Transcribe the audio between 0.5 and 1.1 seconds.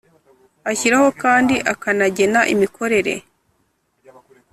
ashyiraho